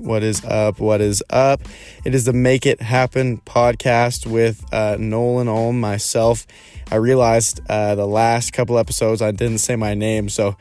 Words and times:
What 0.00 0.22
is 0.22 0.42
up? 0.46 0.80
What 0.80 1.02
is 1.02 1.22
up? 1.28 1.60
It 2.06 2.14
is 2.14 2.24
the 2.24 2.32
Make 2.32 2.64
It 2.64 2.80
Happen 2.80 3.36
podcast 3.36 4.26
with 4.26 4.64
uh, 4.72 4.96
Nolan 4.98 5.46
Olm, 5.46 5.78
myself. 5.78 6.46
I 6.90 6.94
realized 6.96 7.60
uh, 7.68 7.94
the 7.96 8.06
last 8.06 8.54
couple 8.54 8.78
episodes 8.78 9.20
I 9.20 9.30
didn't 9.30 9.58
say 9.58 9.76
my 9.76 9.92
name, 9.92 10.30
so 10.30 10.56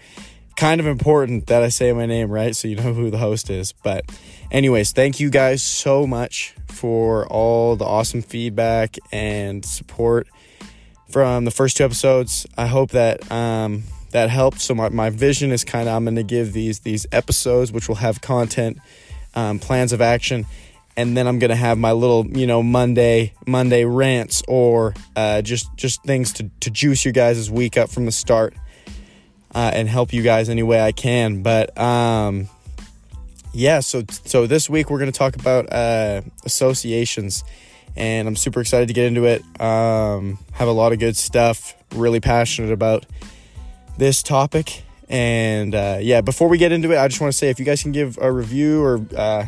kind 0.57 0.81
of 0.81 0.87
important 0.87 1.47
that 1.47 1.63
I 1.63 1.69
say 1.69 1.93
my 1.93 2.05
name, 2.05 2.29
right? 2.29 2.53
So 2.53 2.67
you 2.67 2.75
know 2.75 2.93
who 2.93 3.09
the 3.09 3.17
host 3.17 3.49
is. 3.49 3.71
But, 3.71 4.11
anyways, 4.51 4.91
thank 4.91 5.21
you 5.21 5.29
guys 5.29 5.63
so 5.63 6.05
much 6.05 6.53
for 6.67 7.25
all 7.27 7.77
the 7.77 7.85
awesome 7.85 8.21
feedback 8.21 8.97
and 9.09 9.63
support 9.63 10.27
from 11.09 11.45
the 11.45 11.51
first 11.51 11.77
two 11.77 11.85
episodes. 11.85 12.45
I 12.57 12.67
hope 12.67 12.91
that 12.91 13.31
um, 13.31 13.83
that 14.11 14.29
helped. 14.29 14.59
So 14.59 14.75
my, 14.75 14.89
my 14.89 15.09
vision 15.09 15.53
is 15.53 15.63
kind 15.63 15.87
of 15.87 15.95
I'm 15.95 16.03
going 16.03 16.15
to 16.15 16.23
give 16.23 16.51
these 16.51 16.79
these 16.79 17.07
episodes, 17.13 17.71
which 17.71 17.87
will 17.87 17.95
have 17.95 18.19
content, 18.19 18.79
um, 19.35 19.59
plans 19.59 19.93
of 19.93 20.01
action, 20.01 20.45
and 20.97 21.15
then 21.15 21.27
I'm 21.27 21.39
to 21.49 21.55
have 21.55 21.77
my 21.77 21.91
little 21.91 22.25
you 22.25 22.47
know 22.47 22.63
Monday 22.63 23.33
Monday 23.47 23.85
rants 23.85 24.43
or 24.47 24.93
uh, 25.15 25.41
just 25.41 25.75
just 25.75 26.03
things 26.03 26.33
to 26.33 26.49
to 26.61 26.69
juice 26.69 27.05
your 27.05 27.13
guys' 27.13 27.49
week 27.49 27.77
up 27.77 27.89
from 27.89 28.05
the 28.05 28.11
start. 28.11 28.53
Uh, 29.51 29.71
and 29.73 29.89
help 29.89 30.13
you 30.13 30.21
guys 30.21 30.47
any 30.47 30.61
way 30.61 30.79
I 30.79 30.91
can. 30.91 31.41
But 31.41 31.75
um, 31.75 32.49
yeah, 33.51 33.79
so 33.79 34.03
so 34.09 34.45
this 34.45 34.69
week 34.69 34.89
we're 34.89 34.99
to 35.11 35.17
talk 35.17 35.35
about 35.35 35.71
uh, 35.71 36.21
associations, 36.45 37.43
and 37.95 38.27
I'm 38.27 38.35
super 38.35 38.61
excited 38.61 38.87
to 38.87 38.93
get 38.93 39.05
into 39.05 39.25
it. 39.25 39.41
Um, 39.59 40.37
have 40.51 40.67
a 40.67 40.71
lot 40.71 40.93
of 40.93 40.99
good 40.99 41.17
stuff. 41.17 41.75
Really 41.95 42.19
passionate 42.19 42.71
about 42.71 43.05
this 43.97 44.21
topic, 44.21 44.83
and 45.09 45.73
uh, 45.75 45.97
yeah. 45.99 46.21
Before 46.21 46.47
we 46.47 46.57
get 46.57 46.71
into 46.71 46.91
it, 46.91 46.97
I 46.97 47.07
just 47.07 47.19
want 47.19 47.33
to 47.33 47.37
say 47.37 47.49
if 47.49 47.59
you 47.59 47.65
guys 47.65 47.81
can 47.81 47.91
give 47.91 48.17
a 48.21 48.31
review 48.31 48.81
or 48.81 49.05
uh, 49.17 49.45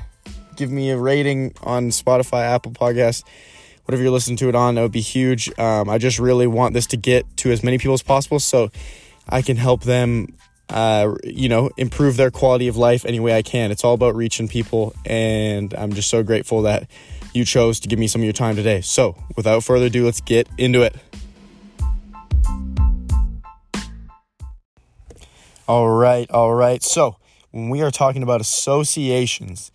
give 0.56 0.72
me 0.72 0.90
a 0.90 0.98
rating 0.98 1.54
on 1.64 1.90
Spotify, 1.90 2.44
Apple 2.44 2.72
Podcasts, 2.72 3.24
whatever 3.86 4.04
you're 4.04 4.12
listening 4.12 4.38
to 4.38 4.50
it 4.50 4.56
on, 4.56 4.76
that 4.76 4.82
would 4.82 4.92
be 4.92 5.02
huge. 5.02 5.48
Um, 5.60 5.90
I 5.90 5.98
just 5.98 6.20
really 6.20 6.48
want 6.48 6.74
this 6.74 6.88
to 6.88 6.98
get 6.98 7.26
to 7.38 7.52
as 7.52 7.64
many 7.64 7.78
people 7.78 7.94
as 7.94 8.04
possible, 8.04 8.40
so 8.40 8.70
I 9.30 9.42
can 9.42 9.58
help 9.58 9.84
them 9.84 10.36
uh, 10.72 11.16
you 11.24 11.50
know, 11.50 11.70
improve 11.78 12.18
their 12.18 12.32
quality 12.32 12.68
of 12.68 12.78
life 12.78 13.06
any 13.06 13.20
way 13.20 13.36
I 13.36 13.42
can. 13.42 13.72
It's 13.72 13.84
all 13.84 13.94
about 13.94 14.16
reaching 14.16 14.48
people, 14.48 14.96
and 15.06 15.74
I'm 15.74 15.94
just 15.94 16.10
so 16.10 16.24
grateful 16.24 16.64
that 16.64 16.90
you 17.34 17.46
chose 17.46 17.80
to 17.82 17.88
give 17.88 18.00
me 18.00 18.08
some 18.08 18.22
of 18.22 18.24
your 18.24 18.34
time 18.34 18.56
today. 18.56 18.82
So, 18.82 19.16
without 19.36 19.64
further 19.64 19.88
ado, 19.88 20.06
let's 20.06 20.22
get 20.22 20.48
into 20.58 20.82
it. 20.82 20.96
All 25.68 25.90
right, 25.90 26.30
all 26.32 26.54
right. 26.56 26.82
So, 26.82 27.18
when 27.52 27.70
we 27.70 27.82
are 27.82 27.92
talking 27.92 28.24
about 28.24 28.42
associations, 28.42 29.72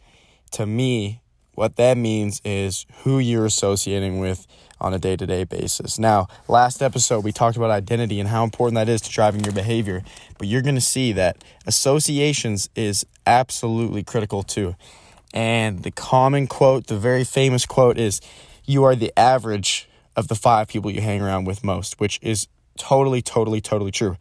to 0.53 0.67
me, 0.67 1.21
what 1.55 1.77
that 1.77 1.97
means 1.97 2.43
is 2.45 2.87
who 3.03 3.19
you're 3.19 3.47
associating 3.47 4.19
with 4.19 4.47
on 4.81 4.93
a 4.93 4.99
day 4.99 5.17
to 5.17 5.27
day 5.27 5.45
basis. 5.45 5.99
Now, 5.99 6.27
last 6.49 6.83
episode, 6.83 7.25
we 7.25 7.31
talked 7.33 7.57
about 7.57 7.71
identity 7.71 8.19
and 8.19 8.29
how 8.29 8.43
important 8.43 8.75
that 8.75 8.89
is 8.89 9.01
to 9.03 9.11
driving 9.11 9.45
your 9.45 9.53
behavior, 9.53 10.03
but 10.39 10.49
you're 10.49 10.61
going 10.61 10.75
to 10.75 10.81
see 10.81 11.13
that 11.13 11.45
associations 11.67 12.69
is 12.75 13.07
absolutely 13.25 14.03
critical 14.03 14.43
too. 14.43 14.75
And 15.33 15.85
the 15.85 15.93
common 15.93 16.47
quote, 16.49 16.89
the 16.89 16.99
very 16.99 17.25
famous 17.25 17.65
quote 17.65 17.97
is, 17.97 18.21
You 18.65 18.85
are 18.85 18.97
the 18.97 19.17
average 19.19 19.89
of 20.17 20.29
the 20.29 20.35
five 20.35 20.69
people 20.69 20.91
you 20.91 21.01
hang 21.01 21.23
around 21.23 21.45
with 21.45 21.63
most, 21.63 22.01
which 22.01 22.19
is 22.23 22.49
totally, 22.77 23.23
totally, 23.23 23.61
totally 23.61 23.91
true. 23.91 24.17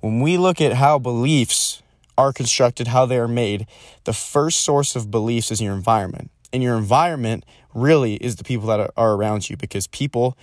When 0.00 0.20
we 0.20 0.38
look 0.38 0.60
at 0.60 0.74
how 0.74 0.98
beliefs 0.98 1.82
are 2.16 2.32
constructed, 2.32 2.88
how 2.88 3.06
they 3.06 3.18
are 3.18 3.28
made, 3.28 3.66
the 4.04 4.12
first 4.12 4.60
source 4.60 4.96
of 4.96 5.10
beliefs 5.10 5.50
is 5.50 5.60
your 5.60 5.74
environment. 5.74 6.30
And 6.52 6.62
your 6.62 6.76
environment 6.76 7.44
really 7.74 8.14
is 8.14 8.36
the 8.36 8.44
people 8.44 8.66
that 8.68 8.90
are, 8.96 9.14
around 9.14 9.48
you 9.48 9.56
because 9.56 9.86
people, 9.86 10.36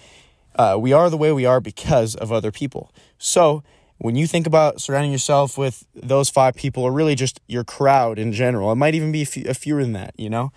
uh, 0.56 0.78
we 0.80 0.94
are 0.94 1.10
the 1.10 1.18
way 1.18 1.32
we 1.32 1.46
are 1.46 1.60
because 1.60 2.16
of 2.16 2.32
other 2.32 2.52
people. 2.52 2.92
So 3.18 3.64
when 3.98 4.16
you 4.16 4.28
think 4.28 4.46
about 4.46 4.82
surrounding 4.82 5.12
yourself 5.12 5.58
with 5.58 5.86
those 5.94 6.30
five 6.30 6.56
people 6.56 6.84
or 6.84 6.92
really 6.92 7.16
just 7.16 7.40
your 7.48 7.64
crowd 7.64 8.20
in 8.20 8.32
general, 8.32 8.72
it 8.72 8.76
might 8.76 8.96
even 8.96 9.12
be 9.12 9.24
a, 9.24 9.26
few, 9.26 9.46
a 9.48 9.54
fewer 9.54 9.82
than 9.82 9.94
that, 9.94 10.14
you 10.18 10.30
know? 10.30 10.52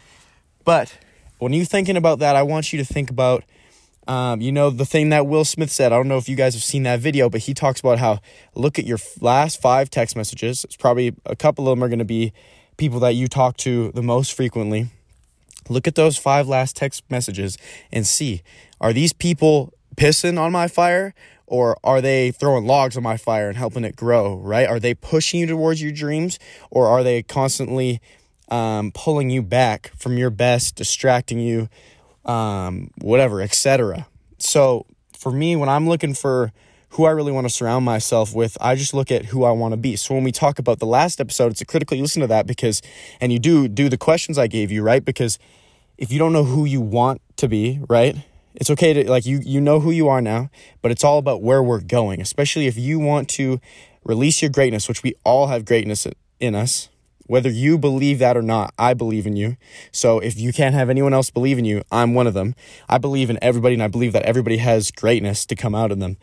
But 0.65 0.99
when 1.39 1.53
you're 1.53 1.65
thinking 1.65 1.97
about 1.97 2.19
that, 2.19 2.37
I 2.37 2.43
want 2.43 2.73
you 2.73 2.79
to 2.79 2.85
think 2.85 3.11
about, 3.11 3.45
um, 4.09 4.41
you 4.41 4.51
know, 4.51 4.71
the 4.71 4.87
thing 4.87 5.11
that 5.11 5.27
Will 5.27 5.45
Smith 5.45 5.71
said. 5.71 5.93
I 5.93 5.97
don't 5.97 6.09
know 6.09 6.19
if 6.19 6.29
you 6.29 6.37
guys 6.37 6.55
have 6.55 6.65
seen 6.65 6.83
that 6.85 6.99
video, 6.99 7.29
but 7.31 7.43
he 7.43 7.55
talks 7.55 7.79
about 7.79 7.99
how 7.99 8.19
look 8.55 8.79
at 8.79 8.87
your 8.87 8.99
last 9.21 9.61
five 9.61 9.91
text 9.91 10.17
messages. 10.17 10.65
It's 10.65 10.77
probably 10.77 11.15
a 11.25 11.37
couple 11.37 11.69
of 11.69 11.77
them 11.77 11.85
are 11.85 11.89
going 11.89 12.01
to 12.01 12.05
be 12.05 12.33
people 12.77 12.99
that 13.01 13.15
you 13.15 13.29
talk 13.29 13.57
to 13.59 13.93
the 13.93 14.03
most 14.03 14.33
frequently 14.33 14.89
Look 15.69 15.87
at 15.87 15.95
those 15.95 16.17
five 16.17 16.49
last 16.49 16.77
text 16.77 17.05
messages 17.11 17.59
and 17.93 18.07
see 18.07 18.43
are 18.81 18.93
these 18.93 19.13
people 19.13 19.73
pissing 19.97 20.39
on 20.39 20.53
my 20.53 20.69
fire 20.69 21.15
or 21.47 21.77
are 21.83 22.01
they 22.01 22.31
throwing 22.31 22.67
logs 22.67 22.97
on 22.97 23.03
my 23.03 23.17
fire 23.17 23.49
and 23.49 23.57
helping 23.57 23.85
it 23.85 23.97
grow, 23.97 24.37
right? 24.37 24.69
Are 24.69 24.81
they 24.81 24.95
pushing 24.95 25.41
you 25.41 25.47
towards 25.47 25.83
your 25.83 25.93
dreams 25.93 26.39
or 26.71 26.87
are 26.87 27.03
they 27.03 27.23
constantly 27.23 28.01
um, 28.51 28.93
pulling 28.93 29.31
you 29.31 29.43
back 29.43 29.93
from 29.97 30.17
your 30.17 30.31
best, 30.31 30.77
distracting 30.77 31.39
you, 31.39 31.69
um, 32.29 32.91
whatever, 33.01 33.41
etc. 33.41 34.07
So 34.39 34.87
for 35.19 35.33
me, 35.33 35.57
when 35.57 35.69
I'm 35.69 35.89
looking 35.89 36.15
for 36.15 36.53
who 36.91 37.05
I 37.05 37.11
really 37.11 37.33
want 37.33 37.47
to 37.47 37.53
surround 37.53 37.85
myself 37.85 38.35
with, 38.35 38.57
I 38.61 38.77
just 38.77 38.95
look 38.95 39.11
at 39.11 39.27
who 39.27 39.45
I 39.45 39.51
want 39.51 39.73
to 39.73 39.77
be. 39.77 39.97
So 39.97 40.15
when 40.15 40.25
we 40.25 40.33
talk 40.33 40.59
about 40.59 40.79
the 40.79 40.87
last 40.87 41.21
episode, 41.21 41.53
it's 41.53 41.61
a 41.61 41.65
critically 41.65 42.01
listen 42.01 42.21
to 42.21 42.29
that 42.29 42.47
because, 42.47 42.81
and 43.21 43.33
you 43.33 43.39
do 43.39 43.67
do 43.67 43.89
the 43.89 43.99
questions 43.99 44.39
I 44.39 44.47
gave 44.47 44.71
you, 44.71 44.83
right? 44.83 45.05
Because 45.05 45.39
if 45.97 46.13
you 46.13 46.19
don't 46.19 46.33
know 46.33 46.45
who 46.45 46.65
you 46.65 46.81
want 46.81 47.21
to 47.37 47.49
be, 47.49 47.81
right? 47.89 48.17
It's 48.55 48.71
okay 48.71 48.93
to 48.93 49.11
like 49.11 49.27
you 49.27 49.41
you 49.45 49.61
know 49.61 49.81
who 49.81 49.91
you 49.91 50.09
are 50.09 50.21
now, 50.21 50.51
but 50.83 50.91
it's 50.91 51.05
all 51.05 51.19
about 51.19 51.43
where 51.43 51.63
we're 51.63 51.81
going, 51.81 52.21
especially 52.21 52.67
if 52.67 52.77
you 52.77 52.99
want 52.99 53.29
to 53.31 53.61
release 54.05 54.43
your 54.43 54.51
greatness, 54.51 54.89
which 54.89 55.03
we 55.03 55.15
all 55.25 55.49
have 55.49 55.65
greatness 55.65 56.07
in 56.41 56.55
us. 56.55 56.89
Whether 57.29 57.51
you 57.51 57.79
believe 57.79 58.19
that 58.19 58.37
or 58.37 58.43
not, 58.43 58.75
I 58.79 58.95
believe 58.95 59.27
in 59.27 59.37
you. 59.37 59.57
So 59.93 60.19
if 60.19 60.39
you 60.39 60.53
can't 60.53 60.75
have 60.75 60.91
anyone 60.91 61.15
else 61.15 61.31
believe 61.31 61.59
in 61.59 61.65
you, 61.65 61.83
I'm 61.93 62.15
one 62.15 62.27
of 62.27 62.35
them. 62.35 62.55
I 62.89 62.99
believe 62.99 63.31
in 63.31 63.39
everybody 63.41 63.75
and 63.75 63.83
I 63.83 63.89
believe 63.89 64.13
that 64.15 64.25
everybody 64.25 64.57
has 64.57 64.91
greatness 64.91 65.47
to 65.47 65.55
come 65.55 65.75
out 65.75 65.93
of 65.93 66.01
them. 66.01 66.17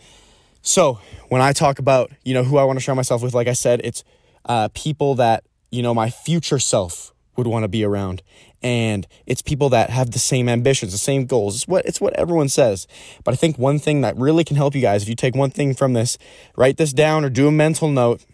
So 0.62 1.00
when 1.30 1.42
I 1.42 1.54
talk 1.54 1.80
about, 1.80 2.12
you 2.24 2.34
know, 2.34 2.44
who 2.44 2.58
I 2.58 2.64
want 2.64 2.78
to 2.78 2.84
share 2.84 2.96
myself 2.96 3.22
with, 3.22 3.36
like 3.36 3.48
I 3.48 3.54
said, 3.54 3.82
it's 3.84 4.04
uh, 4.46 4.70
people 4.74 5.16
that, 5.16 5.44
you 5.72 5.84
know, 5.84 5.94
my 5.94 6.10
future 6.10 6.60
self 6.60 7.14
would 7.38 7.48
want 7.48 7.64
to 7.64 7.68
be 7.68 7.84
around. 7.84 8.24
And 8.64 9.06
it's 9.28 9.44
people 9.44 9.70
that 9.70 9.92
have 9.92 10.12
the 10.12 10.20
same 10.20 10.50
ambitions, 10.50 10.92
the 10.92 10.98
same 10.98 11.28
goals. 11.28 11.56
It's 11.56 11.68
what 11.68 11.86
it's 11.86 12.02
what 12.02 12.14
everyone 12.14 12.50
says. 12.50 12.88
But 13.24 13.36
I 13.36 13.38
think 13.38 13.60
one 13.60 13.78
thing 13.78 14.02
that 14.02 14.18
really 14.18 14.44
can 14.44 14.56
help 14.56 14.74
you 14.74 14.82
guys, 14.82 15.04
if 15.04 15.10
you 15.10 15.16
take 15.16 15.36
one 15.36 15.52
thing 15.52 15.76
from 15.76 15.94
this, 15.94 16.18
write 16.56 16.78
this 16.78 16.94
down 16.94 17.24
or 17.24 17.30
do 17.30 17.48
a 17.48 17.52
mental 17.52 17.90
note. 17.90 18.26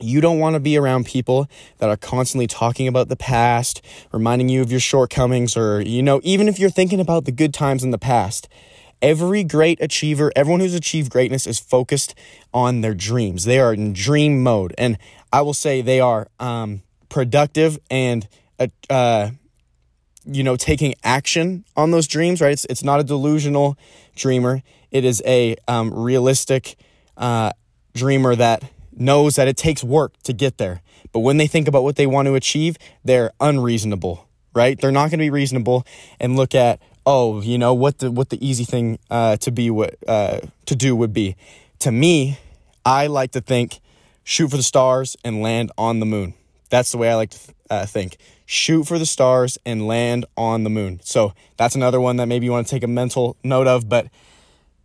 You 0.00 0.20
don't 0.20 0.38
want 0.38 0.54
to 0.54 0.60
be 0.60 0.76
around 0.76 1.06
people 1.06 1.48
that 1.78 1.88
are 1.88 1.96
constantly 1.96 2.46
talking 2.46 2.88
about 2.88 3.08
the 3.08 3.16
past, 3.16 3.82
reminding 4.12 4.48
you 4.48 4.62
of 4.62 4.70
your 4.70 4.80
shortcomings, 4.80 5.56
or, 5.56 5.80
you 5.80 6.02
know, 6.02 6.20
even 6.22 6.48
if 6.48 6.58
you're 6.58 6.70
thinking 6.70 7.00
about 7.00 7.24
the 7.24 7.32
good 7.32 7.54
times 7.54 7.82
in 7.84 7.90
the 7.90 7.98
past. 7.98 8.48
Every 9.00 9.44
great 9.44 9.80
achiever, 9.80 10.32
everyone 10.34 10.58
who's 10.58 10.74
achieved 10.74 11.12
greatness 11.12 11.46
is 11.46 11.60
focused 11.60 12.16
on 12.52 12.80
their 12.80 12.94
dreams. 12.94 13.44
They 13.44 13.60
are 13.60 13.72
in 13.72 13.92
dream 13.92 14.42
mode. 14.42 14.74
And 14.76 14.98
I 15.32 15.42
will 15.42 15.54
say 15.54 15.82
they 15.82 16.00
are 16.00 16.26
um, 16.40 16.82
productive 17.08 17.78
and 17.90 18.26
uh, 18.58 18.66
uh, 18.90 19.30
you 20.24 20.42
know 20.42 20.56
taking 20.56 20.94
action 21.02 21.64
on 21.76 21.90
those 21.90 22.06
dreams 22.06 22.40
right 22.40 22.52
it's, 22.52 22.64
it's 22.66 22.84
not 22.84 23.00
a 23.00 23.04
delusional 23.04 23.78
dreamer 24.14 24.62
it 24.90 25.04
is 25.04 25.22
a 25.26 25.56
um, 25.66 25.92
realistic 25.92 26.76
uh, 27.16 27.50
dreamer 27.94 28.34
that 28.36 28.62
knows 29.00 29.36
that 29.36 29.48
it 29.48 29.56
takes 29.56 29.82
work 29.84 30.12
to 30.22 30.32
get 30.32 30.58
there 30.58 30.80
but 31.12 31.20
when 31.20 31.36
they 31.36 31.46
think 31.46 31.68
about 31.68 31.82
what 31.82 31.96
they 31.96 32.06
want 32.06 32.26
to 32.26 32.34
achieve 32.34 32.76
they're 33.04 33.32
unreasonable 33.40 34.26
right 34.54 34.80
they're 34.80 34.92
not 34.92 35.10
going 35.10 35.18
to 35.18 35.24
be 35.24 35.30
reasonable 35.30 35.86
and 36.20 36.36
look 36.36 36.54
at 36.54 36.80
oh 37.06 37.40
you 37.40 37.58
know 37.58 37.74
what 37.74 37.98
the 37.98 38.10
what 38.10 38.30
the 38.30 38.46
easy 38.46 38.64
thing 38.64 38.98
uh, 39.10 39.36
to 39.36 39.50
be 39.50 39.70
what 39.70 39.96
uh, 40.06 40.40
to 40.66 40.76
do 40.76 40.94
would 40.96 41.12
be 41.12 41.36
to 41.78 41.92
me 41.92 42.38
i 42.84 43.06
like 43.06 43.30
to 43.32 43.40
think 43.40 43.80
shoot 44.24 44.48
for 44.48 44.56
the 44.56 44.62
stars 44.62 45.16
and 45.24 45.42
land 45.42 45.70
on 45.78 46.00
the 46.00 46.06
moon 46.06 46.34
that's 46.70 46.92
the 46.92 46.98
way 46.98 47.10
I 47.10 47.14
like 47.14 47.30
to 47.30 47.38
uh, 47.70 47.86
think. 47.86 48.16
Shoot 48.46 48.84
for 48.84 48.98
the 48.98 49.06
stars 49.06 49.58
and 49.64 49.86
land 49.86 50.26
on 50.36 50.64
the 50.64 50.70
moon. 50.70 51.00
So 51.02 51.34
that's 51.56 51.74
another 51.74 52.00
one 52.00 52.16
that 52.16 52.26
maybe 52.26 52.46
you 52.46 52.52
want 52.52 52.66
to 52.66 52.70
take 52.70 52.82
a 52.82 52.88
mental 52.88 53.36
note 53.42 53.66
of. 53.66 53.88
But 53.88 54.08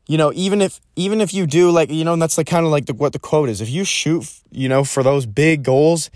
you 0.06 0.18
know, 0.18 0.32
even 0.36 0.62
if 0.62 0.80
even 0.96 1.22
if 1.22 1.34
you 1.34 1.48
do 1.48 1.72
like 1.72 1.90
you 1.90 2.04
know, 2.04 2.16
that's 2.16 2.38
like 2.38 2.48
kind 2.48 2.66
of 2.66 2.72
like 2.72 2.86
the, 2.86 2.94
what 2.94 3.14
the 3.14 3.20
quote 3.20 3.50
is. 3.50 3.62
If 3.62 3.70
you 3.70 3.84
shoot, 3.84 4.26
you 4.52 4.68
know, 4.70 4.84
for 4.84 5.04
those 5.04 5.26
big 5.26 5.64
goals 5.64 6.10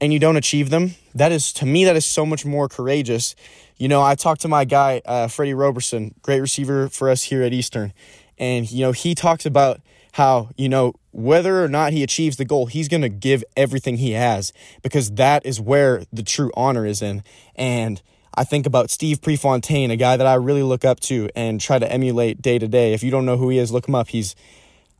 and 0.00 0.12
you 0.12 0.18
don't 0.18 0.36
achieve 0.36 0.70
them, 0.70 0.94
that 1.14 1.32
is 1.32 1.52
to 1.54 1.66
me 1.66 1.84
that 1.84 1.96
is 1.96 2.04
so 2.04 2.26
much 2.26 2.44
more 2.44 2.68
courageous. 2.68 3.34
You 3.76 3.88
know, 3.88 4.02
I 4.02 4.14
talked 4.16 4.40
to 4.42 4.48
my 4.48 4.64
guy 4.64 5.02
uh, 5.04 5.28
Freddie 5.28 5.54
Roberson, 5.54 6.14
great 6.22 6.40
receiver 6.40 6.88
for 6.88 7.08
us 7.08 7.24
here 7.24 7.42
at 7.42 7.52
Eastern, 7.52 7.92
and 8.38 8.70
you 8.70 8.80
know 8.80 8.92
he 8.92 9.14
talks 9.14 9.46
about 9.46 9.80
how, 10.18 10.50
you 10.56 10.68
know, 10.68 10.94
whether 11.12 11.62
or 11.62 11.68
not 11.68 11.92
he 11.92 12.02
achieves 12.02 12.36
the 12.36 12.44
goal, 12.44 12.66
he's 12.66 12.88
going 12.88 13.02
to 13.02 13.08
give 13.08 13.44
everything 13.56 13.98
he 13.98 14.12
has 14.12 14.52
because 14.82 15.12
that 15.12 15.46
is 15.46 15.60
where 15.60 16.02
the 16.12 16.24
true 16.24 16.50
honor 16.54 16.84
is 16.84 17.00
in. 17.00 17.22
And 17.54 18.02
I 18.38 18.44
think 18.44 18.66
about 18.66 18.88
Steve 18.88 19.20
Prefontaine, 19.20 19.90
a 19.90 19.96
guy 19.96 20.16
that 20.16 20.26
I 20.26 20.34
really 20.34 20.62
look 20.62 20.84
up 20.84 21.00
to 21.00 21.28
and 21.34 21.60
try 21.60 21.80
to 21.80 21.92
emulate 21.92 22.40
day 22.40 22.56
to 22.60 22.68
day. 22.68 22.94
If 22.94 23.02
you 23.02 23.10
don't 23.10 23.26
know 23.26 23.36
who 23.36 23.48
he 23.48 23.58
is, 23.58 23.72
look 23.72 23.88
him 23.88 23.96
up. 23.96 24.06
He's 24.06 24.36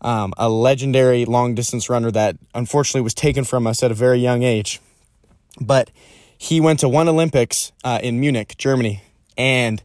um, 0.00 0.34
a 0.36 0.48
legendary 0.48 1.24
long 1.24 1.54
distance 1.54 1.88
runner 1.88 2.10
that 2.10 2.36
unfortunately 2.52 3.02
was 3.02 3.14
taken 3.14 3.44
from 3.44 3.64
us 3.68 3.80
at 3.84 3.92
a 3.92 3.94
very 3.94 4.18
young 4.18 4.42
age. 4.42 4.80
But 5.60 5.92
he 6.36 6.60
went 6.60 6.80
to 6.80 6.88
one 6.88 7.08
Olympics 7.08 7.70
uh, 7.84 8.00
in 8.02 8.18
Munich, 8.18 8.56
Germany, 8.58 9.02
and 9.36 9.84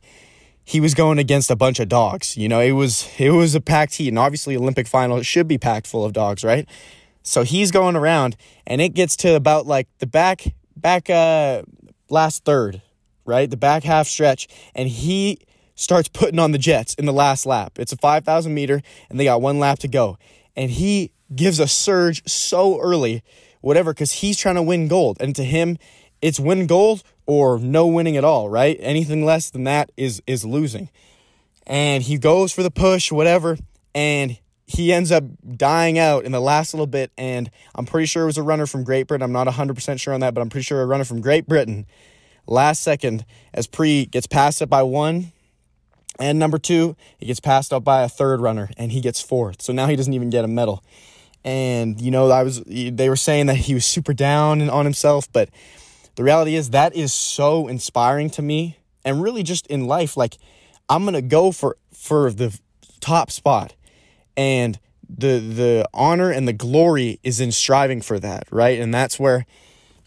he 0.64 0.80
was 0.80 0.96
going 0.96 1.20
against 1.20 1.52
a 1.52 1.56
bunch 1.56 1.80
of 1.80 1.88
dogs. 1.88 2.36
You 2.36 2.50
know, 2.50 2.60
it 2.60 2.72
was 2.72 3.08
it 3.20 3.30
was 3.30 3.54
a 3.54 3.62
packed 3.62 3.94
heat, 3.94 4.08
and 4.08 4.18
obviously 4.18 4.58
Olympic 4.58 4.88
final 4.88 5.22
should 5.22 5.48
be 5.48 5.60
packed 5.60 5.86
full 5.86 6.04
of 6.04 6.12
dogs, 6.12 6.44
right? 6.44 6.68
So 7.22 7.44
he's 7.44 7.70
going 7.70 7.96
around, 7.96 8.36
and 8.66 8.82
it 8.82 8.96
gets 8.96 9.16
to 9.18 9.36
about 9.36 9.68
like 9.68 9.88
the 10.00 10.08
back 10.08 10.44
back 10.76 11.08
uh 11.12 11.62
last 12.10 12.46
third, 12.46 12.82
right? 13.26 13.50
The 13.50 13.58
back 13.58 13.84
half 13.84 14.08
stretch, 14.08 14.48
and 14.76 14.90
he 14.90 15.40
starts 15.76 16.08
putting 16.10 16.40
on 16.40 16.52
the 16.52 16.58
jets 16.58 16.94
in 16.96 17.06
the 17.06 17.14
last 17.14 17.46
lap. 17.46 17.80
It's 17.80 17.92
a 17.92 17.98
5,000 17.98 18.54
meter, 18.54 18.82
and 19.10 19.20
they 19.20 19.26
got 19.26 19.42
one 19.42 19.60
lap 19.60 19.80
to 19.80 19.88
go. 19.88 20.18
And 20.56 20.70
he 20.70 21.12
gives 21.36 21.60
a 21.60 21.68
surge 21.68 22.28
so 22.28 22.80
early, 22.80 23.24
whatever, 23.62 23.94
because 23.94 24.12
he's 24.12 24.38
trying 24.38 24.56
to 24.56 24.62
win 24.62 24.88
gold. 24.88 25.18
And 25.20 25.36
to 25.36 25.44
him, 25.44 25.78
it's 26.22 26.40
win 26.40 26.68
gold 26.68 27.04
or 27.26 27.60
no 27.60 27.88
winning 27.88 28.18
at 28.18 28.24
all, 28.24 28.50
right? 28.50 28.78
Anything 28.80 29.26
less 29.26 29.50
than 29.50 29.64
that 29.64 29.92
is 29.98 30.22
is 30.28 30.46
losing. 30.46 30.90
And 31.66 32.04
he 32.04 32.18
goes 32.18 32.52
for 32.52 32.62
the 32.62 32.72
push, 32.72 33.12
whatever, 33.12 33.58
and 33.96 34.38
he 34.66 34.92
ends 34.92 35.12
up 35.12 35.24
dying 35.56 35.98
out 35.98 36.24
in 36.26 36.32
the 36.32 36.40
last 36.40 36.74
little 36.74 36.88
bit. 36.88 37.12
And 37.18 37.50
I'm 37.76 37.86
pretty 37.86 38.06
sure 38.06 38.24
it 38.24 38.28
was 38.28 38.38
a 38.38 38.44
runner 38.44 38.66
from 38.66 38.84
Great 38.84 39.08
Britain. 39.08 39.24
I'm 39.24 39.32
not 39.32 39.48
100% 39.48 40.00
sure 40.00 40.14
on 40.14 40.20
that, 40.22 40.34
but 40.34 40.42
I'm 40.42 40.50
pretty 40.50 40.64
sure 40.64 40.82
a 40.82 40.86
runner 40.86 41.04
from 41.04 41.22
Great 41.22 41.48
Britain. 41.48 41.86
Last 42.46 42.82
second, 42.82 43.26
as 43.54 43.68
Pre 43.68 44.06
gets 44.06 44.28
passed 44.28 44.62
up 44.62 44.70
by 44.70 44.84
one, 44.84 45.32
and 46.20 46.38
number 46.38 46.60
two, 46.60 46.96
he 47.18 47.26
gets 47.26 47.40
passed 47.40 47.74
up 47.74 47.84
by 47.84 48.04
a 48.04 48.10
third 48.10 48.40
runner 48.40 48.70
and 48.78 48.92
he 48.92 49.02
gets 49.02 49.22
fourth. 49.22 49.62
So 49.62 49.74
now 49.74 49.88
he 49.88 49.96
doesn't 49.96 50.14
even 50.14 50.30
get 50.30 50.46
a 50.46 50.48
medal. 50.48 50.84
And, 51.44 52.00
you 52.00 52.12
know, 52.12 52.30
I 52.30 52.44
was, 52.44 52.64
they 52.66 53.10
were 53.10 53.16
saying 53.16 53.48
that 53.48 53.56
he 53.56 53.74
was 53.74 53.86
super 53.86 54.14
down 54.14 54.62
and 54.62 54.70
on 54.70 54.86
himself, 54.86 55.32
but 55.32 55.50
the 56.16 56.24
reality 56.24 56.56
is 56.56 56.70
that 56.70 56.96
is 56.96 57.14
so 57.14 57.68
inspiring 57.68 58.30
to 58.32 58.42
me 58.42 58.78
and 59.04 59.22
really 59.22 59.44
just 59.44 59.68
in 59.68 59.88
life. 59.88 60.16
Like, 60.16 60.38
I'm 60.88 61.04
going 61.04 61.16
to 61.16 61.22
go 61.22 61.52
for, 61.52 61.78
for 61.92 62.32
the 62.32 62.58
top 63.02 63.32
spot 63.32 63.74
and 64.38 64.80
the, 65.10 65.40
the 65.40 65.90
honor 65.94 66.32
and 66.32 66.48
the 66.48 66.54
glory 66.54 67.20
is 67.24 67.42
in 67.42 67.52
striving 67.52 68.02
for 68.02 68.20
that. 68.20 68.48
Right. 68.52 68.80
And 68.80 68.94
that's 68.94 69.20
where, 69.20 69.46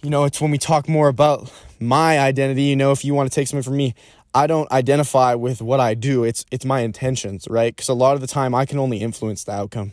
you 0.02 0.08
know, 0.08 0.24
it's 0.24 0.40
when 0.40 0.50
we 0.50 0.58
talk 0.58 0.88
more 0.88 1.08
about 1.08 1.52
my 1.80 2.18
identity, 2.18 2.62
you 2.62 2.76
know, 2.76 2.92
if 2.92 3.04
you 3.04 3.14
want 3.14 3.30
to 3.30 3.34
take 3.34 3.48
something 3.48 3.62
from 3.62 3.76
me, 3.76 3.94
I 4.34 4.46
don't 4.46 4.70
identify 4.70 5.34
with 5.34 5.62
what 5.62 5.80
I 5.80 5.94
do. 5.94 6.24
It's 6.24 6.44
it's 6.50 6.64
my 6.64 6.80
intentions, 6.80 7.46
right? 7.48 7.74
Because 7.74 7.88
a 7.88 7.94
lot 7.94 8.14
of 8.14 8.20
the 8.20 8.26
time 8.26 8.54
I 8.54 8.66
can 8.66 8.78
only 8.78 8.98
influence 8.98 9.44
the 9.44 9.52
outcome, 9.52 9.92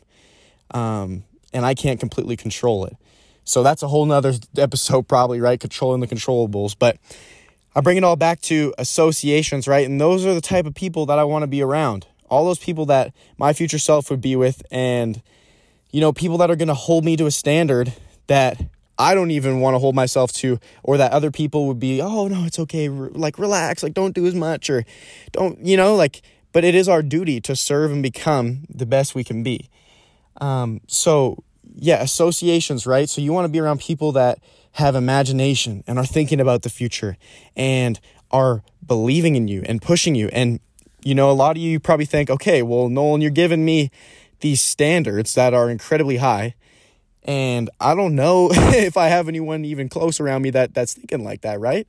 um, 0.71 1.23
and 1.53 1.65
I 1.65 1.73
can't 1.73 1.99
completely 1.99 2.35
control 2.35 2.85
it. 2.85 2.97
So 3.45 3.63
that's 3.63 3.83
a 3.83 3.87
whole 3.87 4.05
nother 4.05 4.33
episode, 4.57 5.07
probably, 5.07 5.39
right? 5.39 5.59
Controlling 5.59 6.01
the 6.01 6.07
controllables. 6.07 6.75
But 6.77 6.97
I 7.75 7.81
bring 7.81 7.97
it 7.97 8.03
all 8.03 8.15
back 8.15 8.41
to 8.41 8.73
associations, 8.77 9.67
right? 9.67 9.87
And 9.87 9.99
those 9.99 10.25
are 10.25 10.33
the 10.33 10.41
type 10.41 10.65
of 10.65 10.75
people 10.75 11.05
that 11.07 11.19
I 11.19 11.23
want 11.23 11.43
to 11.43 11.47
be 11.47 11.61
around. 11.61 12.07
All 12.29 12.45
those 12.45 12.59
people 12.59 12.85
that 12.87 13.13
my 13.37 13.53
future 13.53 13.79
self 13.79 14.09
would 14.09 14.21
be 14.21 14.35
with, 14.35 14.63
and 14.71 15.21
you 15.91 16.01
know, 16.01 16.11
people 16.11 16.37
that 16.39 16.49
are 16.49 16.55
going 16.55 16.67
to 16.67 16.73
hold 16.73 17.05
me 17.05 17.15
to 17.15 17.27
a 17.27 17.31
standard 17.31 17.93
that 18.27 18.59
I 18.97 19.15
don't 19.15 19.31
even 19.31 19.59
want 19.59 19.73
to 19.73 19.79
hold 19.79 19.95
myself 19.95 20.31
to, 20.33 20.59
or 20.83 20.97
that 20.97 21.11
other 21.11 21.31
people 21.31 21.67
would 21.67 21.79
be, 21.79 22.01
oh, 22.01 22.27
no, 22.27 22.45
it's 22.45 22.59
okay. 22.59 22.89
like, 22.89 23.39
relax. 23.39 23.81
Like, 23.81 23.93
don't 23.93 24.13
do 24.13 24.25
as 24.25 24.35
much, 24.35 24.69
or 24.69 24.85
don't, 25.31 25.59
you 25.65 25.77
know, 25.77 25.95
like, 25.95 26.21
but 26.51 26.63
it 26.63 26.75
is 26.75 26.87
our 26.87 27.01
duty 27.01 27.41
to 27.41 27.55
serve 27.55 27.91
and 27.91 28.03
become 28.03 28.65
the 28.69 28.85
best 28.85 29.15
we 29.15 29.23
can 29.23 29.41
be. 29.41 29.69
Um, 30.39 30.81
so, 30.87 31.43
yeah, 31.75 32.01
associations, 32.01 32.85
right? 32.85 33.09
So, 33.09 33.21
you 33.21 33.33
want 33.33 33.45
to 33.45 33.49
be 33.49 33.59
around 33.59 33.79
people 33.79 34.11
that 34.11 34.39
have 34.73 34.95
imagination 34.95 35.83
and 35.87 35.97
are 35.97 36.05
thinking 36.05 36.39
about 36.39 36.61
the 36.61 36.69
future 36.69 37.17
and 37.55 37.99
are 38.31 38.63
believing 38.85 39.35
in 39.35 39.47
you 39.47 39.63
and 39.67 39.81
pushing 39.81 40.15
you. 40.15 40.29
And, 40.33 40.59
you 41.03 41.15
know, 41.15 41.29
a 41.29 41.33
lot 41.33 41.55
of 41.55 41.61
you 41.61 41.79
probably 41.79 42.05
think, 42.05 42.29
okay, 42.29 42.61
well, 42.61 42.89
Nolan, 42.89 43.21
you're 43.21 43.31
giving 43.31 43.65
me 43.65 43.91
these 44.39 44.61
standards 44.61 45.35
that 45.35 45.53
are 45.53 45.69
incredibly 45.69 46.17
high 46.17 46.55
and 47.25 47.69
I 47.79 47.95
don't 47.95 48.15
know 48.15 48.49
if 48.53 48.97
I 48.97 49.07
have 49.07 49.27
anyone 49.27 49.65
even 49.65 49.89
close 49.89 50.19
around 50.19 50.41
me 50.41 50.51
that 50.51 50.73
that's 50.73 50.93
thinking 50.93 51.23
like 51.23 51.41
that, 51.41 51.59
right? 51.59 51.87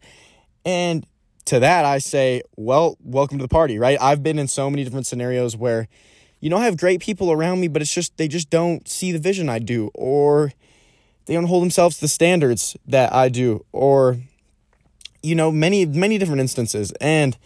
And 0.65 1.07
to 1.47 1.61
that 1.61 1.85
I 1.85 1.99
say, 1.99 2.43
well, 2.57 2.97
welcome 3.03 3.39
to 3.39 3.45
the 3.45 3.49
party, 3.49 3.79
right? 3.79 3.99
I've 4.01 4.23
been 4.23 4.39
in 4.39 4.49
so 4.49 4.71
many 4.71 4.85
different 4.85 5.07
scenarios 5.07 5.57
where 5.57 5.89
you 6.41 6.51
know 6.51 6.57
I 6.57 6.65
have 6.65 6.77
great 6.77 7.01
people 7.01 7.33
around 7.33 7.61
me, 7.61 7.69
but 7.69 7.83
it's 7.83 7.93
just 7.93 8.17
they 8.17 8.29
just 8.29 8.51
don't 8.51 8.87
see 8.89 9.13
the 9.13 9.19
vision 9.19 9.49
I 9.49 9.59
do 9.59 9.91
or 9.95 10.53
they 11.27 11.35
don't 11.35 11.47
hold 11.47 11.63
themselves 11.63 11.97
to 11.97 12.03
the 12.03 12.09
standards 12.09 12.77
that 12.87 13.13
I 13.13 13.29
do 13.29 13.65
or 13.73 14.19
you 15.25 15.35
know, 15.35 15.51
many 15.51 15.87
many 15.87 16.19
different 16.19 16.41
instances. 16.41 16.93
And 17.01 17.37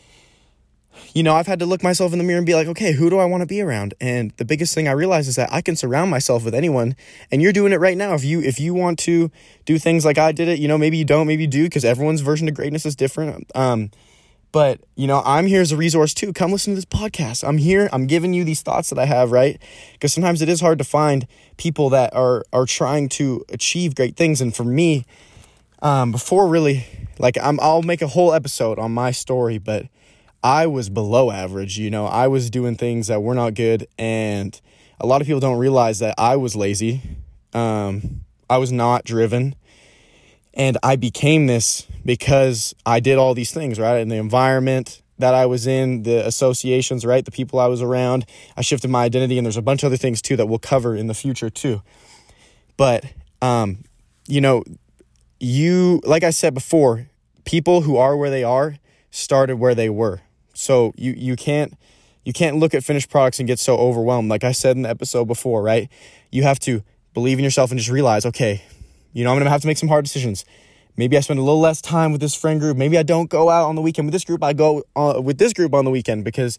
you 1.15 1.23
know, 1.23 1.35
I've 1.35 1.47
had 1.47 1.59
to 1.61 1.67
look 1.67 1.83
myself 1.83 2.13
in 2.13 2.19
the 2.19 2.25
mirror 2.25 2.39
and 2.39 2.47
be 2.47 2.55
like, 2.55 2.69
okay, 2.69 2.93
who 2.93 3.11
do 3.11 3.19
I 3.19 3.25
want 3.25 3.43
to 3.43 3.47
be 3.47 3.61
around? 3.61 3.95
And 4.01 4.33
the 4.37 4.45
biggest 4.45 4.75
thing 4.75 4.89
I 4.89 4.93
realize 4.93 5.29
is 5.29 5.37
that 5.37 5.53
I 5.53 5.61
can 5.61 5.77
surround 5.77 6.11
myself 6.11 6.45
with 6.45 6.55
anyone, 6.55 6.97
and 7.31 7.43
you're 7.43 7.53
doing 7.53 7.73
it 7.73 7.81
right 7.81 7.97
now. 7.97 8.15
If 8.15 8.25
you 8.25 8.41
if 8.41 8.61
you 8.61 8.75
want 8.75 8.99
to 9.01 9.31
do 9.65 9.79
things 9.79 10.05
like 10.05 10.19
I 10.19 10.33
did 10.33 10.49
it, 10.49 10.59
you 10.59 10.69
know, 10.69 10.79
maybe 10.79 10.97
you 10.97 11.05
don't, 11.05 11.27
maybe 11.27 11.43
you 11.43 11.49
do, 11.49 11.65
because 11.65 11.85
everyone's 11.85 12.21
version 12.21 12.49
of 12.49 12.55
greatness 12.55 12.87
is 12.87 12.97
different. 12.97 13.51
Um, 13.55 13.91
but 14.51 14.81
you 14.97 15.07
know, 15.07 15.23
I'm 15.25 15.47
here 15.47 15.61
as 15.61 15.73
a 15.73 15.77
resource 15.77 16.15
too. 16.15 16.33
Come 16.33 16.53
listen 16.53 16.73
to 16.73 16.77
this 16.77 16.85
podcast. 16.85 17.47
I'm 17.47 17.59
here. 17.59 17.89
I'm 17.93 18.07
giving 18.07 18.33
you 18.33 18.45
these 18.45 18.63
thoughts 18.63 18.91
that 18.91 18.99
I 18.99 19.05
have, 19.05 19.31
right? 19.31 19.61
Because 19.93 20.13
sometimes 20.13 20.41
it 20.43 20.49
is 20.49 20.61
hard 20.61 20.79
to 20.79 20.85
find 20.85 21.27
people 21.57 21.91
that 21.91 22.15
are 22.15 22.45
are 22.53 22.67
trying 22.67 23.09
to 23.11 23.45
achieve 23.51 23.95
great 23.95 24.17
things. 24.17 24.41
And 24.41 24.55
for 24.55 24.65
me, 24.65 25.05
um, 25.83 26.13
before 26.13 26.49
really, 26.49 26.87
like, 27.19 27.37
I'm, 27.41 27.61
I'll 27.61 27.83
make 27.83 28.03
a 28.03 28.09
whole 28.09 28.33
episode 28.33 28.79
on 28.79 28.93
my 28.93 29.11
story, 29.11 29.59
but 29.59 29.87
I 30.43 30.67
was 30.67 30.89
below 30.89 31.31
average. 31.31 31.79
You 31.79 31.91
know, 31.91 32.07
I 32.07 32.29
was 32.29 32.51
doing 32.51 32.77
things 32.77 33.09
that 33.09 33.23
were 33.23 33.35
not 33.35 33.55
good, 33.55 33.87
and 33.99 34.59
a 35.01 35.07
lot 35.07 35.21
of 35.21 35.27
people 35.27 35.41
don't 35.41 35.59
realize 35.59 35.99
that 35.99 36.15
I 36.19 36.37
was 36.37 36.55
lazy. 36.55 37.03
Um, 37.53 38.21
I 38.49 38.59
was 38.59 38.71
not 38.73 39.05
driven, 39.05 39.55
and 40.55 40.79
I 40.83 40.97
became 40.97 41.47
this 41.47 41.87
because 42.05 42.75
I 42.87 43.01
did 43.01 43.19
all 43.19 43.35
these 43.35 43.53
things 43.53 43.79
right 43.79 43.99
in 44.01 44.09
the 44.09 44.17
environment 44.17 45.03
that 45.19 45.35
I 45.35 45.47
was 45.47 45.67
in, 45.67 46.05
the 46.05 46.25
associations, 46.25 47.05
right, 47.05 47.25
the 47.25 47.33
people 47.33 47.59
I 47.59 47.67
was 47.67 47.83
around. 47.83 48.25
I 48.57 48.63
shifted 48.63 48.89
my 48.89 49.03
identity, 49.03 49.39
and 49.39 49.45
there's 49.45 49.57
a 49.57 49.63
bunch 49.63 49.83
of 49.83 49.89
other 49.89 49.97
things 49.97 50.23
too 50.23 50.37
that 50.37 50.47
we'll 50.47 50.61
cover 50.61 50.95
in 50.95 51.09
the 51.09 51.15
future 51.15 51.51
too. 51.51 51.83
But 52.77 53.05
um, 53.43 53.85
you 54.29 54.41
know, 54.41 54.63
you 55.41 56.01
like 56.05 56.23
I 56.23 56.31
said 56.31 56.55
before, 56.55 57.09
people 57.45 57.81
who 57.81 57.97
are 57.97 58.17
where 58.17 58.31
they 58.31 58.45
are 58.45 58.79
started 59.11 59.57
where 59.57 59.75
they 59.75 59.89
were 59.89 60.21
so 60.59 60.93
you 60.97 61.15
you 61.17 61.37
can't 61.37 61.79
you 62.25 62.33
can't 62.33 62.57
look 62.57 62.75
at 62.75 62.83
finished 62.85 63.11
products 63.11 63.39
and 63.39 63.47
get 63.47 63.59
so 63.59 63.77
overwhelmed. 63.77 64.29
Like 64.29 64.45
I 64.45 64.53
said 64.53 64.77
in 64.77 64.83
the 64.83 64.91
episode 64.91 65.27
before, 65.27 65.63
right? 65.63 65.89
You 66.31 66.43
have 66.43 66.59
to 66.61 66.83
believe 67.15 67.39
in 67.39 67.45
yourself 67.45 67.71
and 67.71 67.79
just 67.79 67.91
realize, 67.91 68.27
okay, 68.27 68.63
you 69.13 69.25
know, 69.25 69.31
I'm 69.31 69.39
gonna 69.39 69.51
have 69.51 69.61
to 69.61 69.67
make 69.69 69.79
some 69.79 69.89
hard 69.89 70.05
decisions. 70.05 70.45
Maybe 70.97 71.17
I 71.17 71.21
spend 71.21 71.39
a 71.39 71.43
little 71.43 71.61
less 71.61 71.81
time 71.81 72.11
with 72.11 72.21
this 72.21 72.35
friend 72.35 72.59
group. 72.59 72.77
Maybe 72.77 72.99
I 72.99 73.05
don't 73.05 73.31
go 73.31 73.49
out 73.49 73.69
on 73.69 73.77
the 73.77 73.81
weekend 73.81 74.09
with 74.09 74.13
this 74.13 74.25
group. 74.25 74.43
I 74.43 74.53
go 74.53 74.83
uh, 74.97 75.21
with 75.23 75.39
this 75.39 75.53
group 75.53 75.73
on 75.75 75.85
the 75.85 75.93
weekend 75.93 76.25
because, 76.25 76.59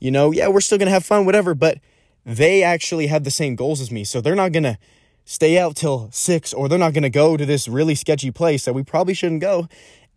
you 0.00 0.10
know, 0.10 0.32
yeah, 0.32 0.48
we're 0.48 0.60
still 0.60 0.76
gonna 0.76 0.90
have 0.90 1.04
fun, 1.04 1.24
whatever. 1.24 1.54
But 1.54 1.78
they 2.24 2.64
actually 2.64 3.06
have 3.06 3.22
the 3.22 3.30
same 3.30 3.54
goals 3.54 3.80
as 3.80 3.92
me, 3.92 4.02
so 4.02 4.20
they're 4.20 4.34
not 4.34 4.50
gonna 4.50 4.76
stay 5.24 5.56
out 5.56 5.76
till 5.76 6.08
six 6.10 6.52
or 6.52 6.68
they're 6.68 6.78
not 6.78 6.94
gonna 6.94 7.10
go 7.10 7.36
to 7.36 7.46
this 7.46 7.68
really 7.68 7.94
sketchy 7.94 8.32
place 8.32 8.64
that 8.64 8.74
we 8.74 8.82
probably 8.82 9.14
shouldn't 9.14 9.40
go 9.40 9.68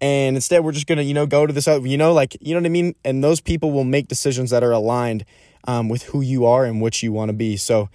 and 0.02 0.36
instead 0.36 0.64
we're 0.64 0.72
just 0.72 0.88
gonna 0.88 1.02
you 1.02 1.14
know 1.14 1.26
go 1.26 1.46
to 1.46 1.54
this 1.54 1.68
you 1.68 1.98
know 1.98 2.14
like 2.14 2.38
you 2.42 2.54
know 2.54 2.62
what 2.62 2.66
i 2.66 2.70
mean? 2.70 2.96
And 3.04 3.24
those 3.24 3.42
people 3.42 3.72
will 3.72 3.84
make 3.84 4.08
decisions 4.08 4.50
that 4.52 4.64
are 4.64 4.72
aligned 4.72 5.26
um, 5.66 5.90
with 5.90 6.04
who 6.04 6.22
you 6.22 6.46
are 6.46 6.66
and 6.66 6.82
what 6.82 7.04
you 7.04 7.12
want 7.12 7.30
to 7.30 7.34
be. 7.34 7.58
So 7.58 7.90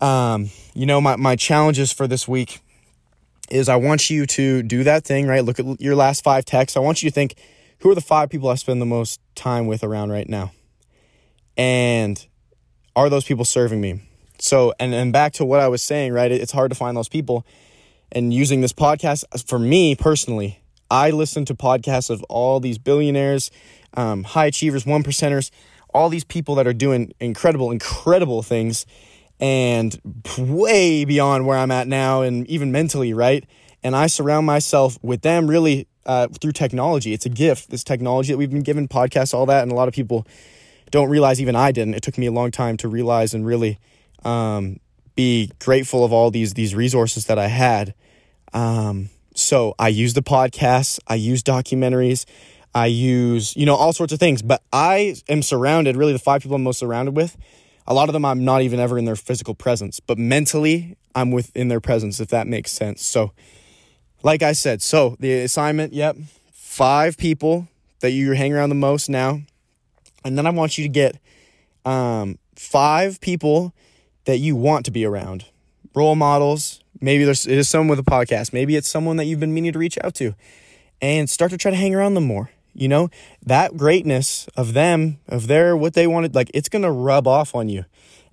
um, 0.00 0.50
you 0.74 0.86
know 0.86 1.00
my, 1.00 1.16
my 1.16 1.36
challenges 1.36 1.92
for 1.92 2.06
this 2.06 2.26
week 2.28 2.60
is 3.50 3.68
i 3.68 3.76
want 3.76 4.08
you 4.08 4.26
to 4.26 4.62
do 4.62 4.84
that 4.84 5.04
thing 5.04 5.26
right? 5.26 5.44
Look 5.44 5.58
at 5.58 5.80
your 5.80 5.96
last 5.96 6.22
five 6.22 6.44
texts. 6.44 6.76
I 6.76 6.80
want 6.80 7.02
you 7.02 7.10
to 7.10 7.14
think 7.14 7.36
who 7.80 7.90
are 7.90 7.94
the 7.94 8.00
five 8.00 8.30
people 8.30 8.48
i 8.48 8.54
spend 8.54 8.80
the 8.80 8.86
most 8.86 9.20
time 9.34 9.66
with 9.66 9.82
around 9.82 10.10
right 10.10 10.28
now? 10.28 10.52
And 11.56 12.24
are 12.94 13.10
those 13.10 13.24
people 13.24 13.44
serving 13.44 13.80
me? 13.80 14.00
So 14.38 14.72
and 14.78 14.94
and 14.94 15.12
back 15.12 15.32
to 15.34 15.44
what 15.44 15.60
i 15.60 15.68
was 15.68 15.82
saying 15.82 16.12
right? 16.12 16.30
It's 16.30 16.52
hard 16.52 16.70
to 16.70 16.76
find 16.76 16.96
those 16.96 17.08
people. 17.08 17.44
And 18.14 18.32
using 18.32 18.60
this 18.60 18.74
podcast 18.74 19.24
for 19.48 19.58
me 19.58 19.94
personally 19.94 20.61
I 20.92 21.10
listen 21.10 21.44
to 21.46 21.54
podcasts 21.56 22.10
of 22.10 22.22
all 22.24 22.60
these 22.60 22.78
billionaires, 22.78 23.50
um, 23.96 24.24
high 24.24 24.46
achievers, 24.46 24.86
one 24.86 25.02
percenters, 25.02 25.50
all 25.94 26.10
these 26.10 26.24
people 26.24 26.54
that 26.56 26.66
are 26.68 26.74
doing 26.74 27.12
incredible, 27.20 27.72
incredible 27.72 28.42
things. 28.42 28.86
and 29.40 30.00
way 30.38 31.04
beyond 31.04 31.46
where 31.46 31.58
I'm 31.58 31.72
at 31.72 31.88
now 31.88 32.22
and 32.22 32.46
even 32.48 32.70
mentally, 32.72 33.12
right? 33.14 33.44
And 33.82 33.96
I 33.96 34.06
surround 34.08 34.46
myself 34.46 34.98
with 35.02 35.22
them 35.22 35.48
really 35.48 35.88
uh, 36.06 36.28
through 36.40 36.52
technology. 36.52 37.12
It's 37.12 37.26
a 37.26 37.30
gift, 37.30 37.70
this 37.70 37.84
technology 37.84 38.32
that 38.32 38.38
we've 38.38 38.50
been 38.50 38.62
given, 38.62 38.88
podcasts, 38.88 39.34
all 39.34 39.46
that. 39.46 39.64
And 39.64 39.72
a 39.72 39.74
lot 39.74 39.88
of 39.88 39.94
people 39.94 40.26
don't 40.92 41.10
realize, 41.10 41.40
even 41.40 41.56
I 41.56 41.72
didn't. 41.72 41.94
It 41.94 42.02
took 42.02 42.18
me 42.18 42.26
a 42.26 42.32
long 42.32 42.52
time 42.52 42.76
to 42.78 42.88
realize 42.88 43.34
and 43.34 43.44
really 43.46 43.78
um, 44.24 44.78
be 45.16 45.50
grateful 45.58 46.04
of 46.04 46.12
all 46.12 46.30
these 46.30 46.54
these 46.54 46.74
resources 46.74 47.26
that 47.26 47.38
I 47.38 47.48
had. 47.48 47.94
Um, 48.52 49.10
so 49.42 49.74
I 49.78 49.88
use 49.88 50.14
the 50.14 50.22
podcasts, 50.22 50.98
I 51.06 51.16
use 51.16 51.42
documentaries, 51.42 52.24
I 52.74 52.86
use, 52.86 53.56
you 53.56 53.66
know, 53.66 53.74
all 53.74 53.92
sorts 53.92 54.12
of 54.12 54.18
things. 54.18 54.42
But 54.42 54.62
I 54.72 55.16
am 55.28 55.42
surrounded, 55.42 55.96
really, 55.96 56.12
the 56.12 56.18
five 56.18 56.42
people 56.42 56.56
I'm 56.56 56.62
most 56.62 56.78
surrounded 56.78 57.16
with. 57.16 57.36
A 57.86 57.94
lot 57.94 58.08
of 58.08 58.12
them 58.12 58.24
I'm 58.24 58.44
not 58.44 58.62
even 58.62 58.80
ever 58.80 58.98
in 58.98 59.04
their 59.04 59.16
physical 59.16 59.54
presence, 59.54 60.00
but 60.00 60.16
mentally 60.16 60.96
I'm 61.14 61.30
within 61.30 61.68
their 61.68 61.80
presence, 61.80 62.20
if 62.20 62.28
that 62.28 62.46
makes 62.46 62.70
sense. 62.70 63.02
So, 63.02 63.32
like 64.22 64.42
I 64.42 64.52
said, 64.52 64.82
so 64.82 65.16
the 65.18 65.40
assignment, 65.40 65.92
yep, 65.92 66.16
five 66.52 67.18
people 67.18 67.68
that 68.00 68.10
you 68.10 68.32
hang 68.32 68.52
around 68.52 68.68
the 68.68 68.76
most 68.76 69.08
now. 69.08 69.40
And 70.24 70.38
then 70.38 70.46
I 70.46 70.50
want 70.50 70.78
you 70.78 70.84
to 70.84 70.88
get 70.88 71.18
um, 71.84 72.38
five 72.54 73.20
people 73.20 73.74
that 74.24 74.38
you 74.38 74.54
want 74.54 74.84
to 74.84 74.90
be 74.92 75.04
around, 75.04 75.46
role 75.94 76.14
models. 76.14 76.81
Maybe 77.02 77.24
there's 77.24 77.46
it 77.46 77.58
is 77.58 77.68
someone 77.68 77.88
with 77.88 77.98
a 77.98 78.10
podcast. 78.10 78.52
Maybe 78.52 78.76
it's 78.76 78.88
someone 78.88 79.16
that 79.16 79.24
you've 79.24 79.40
been 79.40 79.52
meaning 79.52 79.72
to 79.72 79.78
reach 79.78 79.98
out 80.02 80.14
to, 80.14 80.34
and 81.02 81.28
start 81.28 81.50
to 81.50 81.58
try 81.58 81.72
to 81.72 81.76
hang 81.76 81.94
around 81.94 82.14
them 82.14 82.24
more. 82.24 82.50
You 82.72 82.88
know 82.88 83.10
that 83.44 83.76
greatness 83.76 84.48
of 84.56 84.72
them, 84.72 85.18
of 85.28 85.48
their 85.48 85.76
what 85.76 85.94
they 85.94 86.06
wanted, 86.06 86.34
like 86.34 86.50
it's 86.54 86.68
gonna 86.68 86.92
rub 86.92 87.26
off 87.26 87.54
on 87.54 87.68
you. 87.68 87.84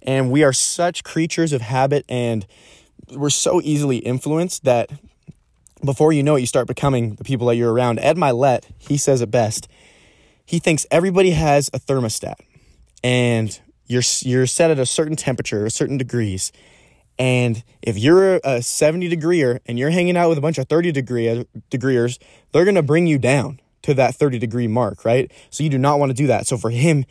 And 0.04 0.32
we 0.32 0.44
are 0.44 0.54
such 0.54 1.04
creatures 1.04 1.52
of 1.52 1.62
habit, 1.62 2.06
and 2.08 2.46
we're 3.12 3.32
so 3.32 3.60
easily 3.62 3.98
influenced 3.98 4.64
that 4.64 4.92
before 5.84 6.14
you 6.14 6.22
know 6.22 6.36
it, 6.36 6.42
you 6.42 6.46
start 6.46 6.68
becoming 6.68 7.16
the 7.16 7.24
people 7.24 7.48
that 7.48 7.56
you're 7.56 7.74
around. 7.74 8.00
Ed 8.00 8.18
Mylett, 8.18 8.66
he 8.78 8.98
says 8.98 9.22
it 9.22 9.32
best. 9.32 9.68
He 10.46 10.60
thinks 10.60 10.86
everybody 10.92 11.32
has 11.32 11.70
a 11.74 11.80
thermostat, 11.80 12.36
and 13.04 13.60
you're 13.88 14.04
you're 14.22 14.46
set 14.46 14.70
at 14.70 14.78
a 14.78 14.86
certain 14.86 15.16
temperature, 15.16 15.66
a 15.66 15.72
certain 15.72 15.98
degrees. 15.98 16.52
And 17.20 17.64
if 17.82 17.98
you're 17.98 18.40
a 18.46 18.62
70 18.62 19.10
degreeer 19.10 19.60
and 19.66 19.78
you're 19.78 19.90
hanging 19.90 20.16
out 20.16 20.30
with 20.30 20.38
a 20.38 20.42
bunch 20.42 20.58
of 20.58 20.70
30 20.70 20.94
degree 20.94 21.46
degreers, 21.70 22.18
they're 22.54 22.64
going 22.64 22.76
to 22.76 22.82
bring 22.82 23.06
you 23.06 23.20
down 23.20 23.60
to 23.82 23.94
that 23.96 24.16
30 24.16 24.40
degree 24.40 24.68
mark, 24.68 25.04
right? 25.04 25.30
So 25.50 25.64
you 25.64 25.70
do 25.70 25.78
not 25.78 26.00
want 26.00 26.12
to 26.12 26.14
do 26.14 26.28
that. 26.28 26.48
So 26.48 26.58
for 26.58 26.70
him, 26.70 27.06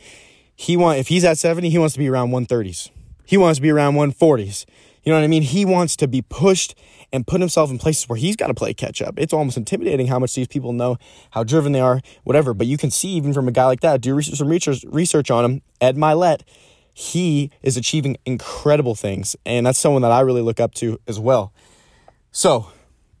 he 0.55 0.75
want 0.75 0.97
if 0.97 1.07
he's 1.07 1.23
at 1.23 1.37
70, 1.37 1.69
he 1.69 1.77
wants 1.77 1.93
to 1.93 1.99
be 1.99 2.09
around 2.09 2.31
130s. 2.31 2.89
He 3.25 3.37
wants 3.37 3.59
to 3.59 3.61
be 3.61 3.69
around 3.69 3.93
140s. 3.93 4.65
You 5.03 5.11
know 5.11 5.19
what 5.19 5.23
I 5.23 5.27
mean? 5.27 5.43
He 5.43 5.63
wants 5.63 5.95
to 5.97 6.07
be 6.07 6.21
pushed 6.21 6.75
and 7.13 7.25
put 7.25 7.39
himself 7.39 7.71
in 7.71 7.77
places 7.77 8.09
where 8.09 8.17
he's 8.17 8.35
got 8.35 8.47
to 8.47 8.53
play 8.53 8.73
catch 8.73 9.01
up. 9.01 9.15
It's 9.17 9.33
almost 9.33 9.57
intimidating 9.57 10.07
how 10.07 10.19
much 10.19 10.35
these 10.35 10.47
people 10.47 10.73
know, 10.73 10.97
how 11.31 11.43
driven 11.43 11.71
they 11.71 11.79
are, 11.79 12.01
whatever. 12.23 12.53
But 12.53 12.67
you 12.67 12.77
can 12.77 12.91
see 12.91 13.09
even 13.09 13.33
from 13.33 13.47
a 13.47 13.51
guy 13.51 13.65
like 13.65 13.79
that, 13.81 14.01
do 14.01 14.19
some 14.21 14.47
research, 14.47 15.31
on 15.31 15.45
him, 15.45 15.61
Ed 15.79 15.95
Mylett, 15.95 16.41
he 16.93 17.51
is 17.61 17.77
achieving 17.77 18.17
incredible 18.25 18.95
things. 18.95 19.35
And 19.45 19.65
that's 19.65 19.79
someone 19.79 20.01
that 20.01 20.11
I 20.11 20.21
really 20.21 20.41
look 20.41 20.59
up 20.59 20.73
to 20.75 20.99
as 21.07 21.19
well. 21.19 21.53
So, 22.31 22.67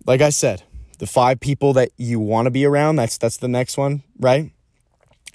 like 0.05 0.21
I 0.21 0.29
said, 0.29 0.63
the 0.99 1.07
five 1.07 1.39
people 1.39 1.73
that 1.73 1.89
you 1.97 2.19
want 2.19 2.45
to 2.45 2.51
be 2.51 2.65
around, 2.65 2.97
that's 2.97 3.17
that's 3.17 3.37
the 3.37 3.47
next 3.47 3.77
one, 3.77 4.03
right? 4.19 4.51